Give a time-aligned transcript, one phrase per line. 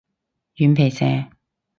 [0.55, 1.29] 軟皮蛇